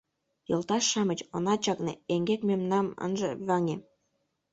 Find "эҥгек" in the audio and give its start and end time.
2.13-2.41